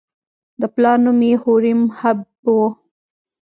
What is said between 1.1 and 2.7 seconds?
یې هوریم هب و.